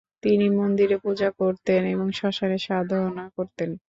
[0.23, 3.69] তিনি মন্দিরে পূজা করতেন এবং শ্মশানে সাধনা করতেন।